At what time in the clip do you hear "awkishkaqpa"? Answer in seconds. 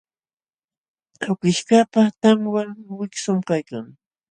1.27-2.01